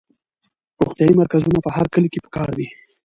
[0.81, 2.67] روغتیایي مرکزونه په هر کلي کې پکار دي.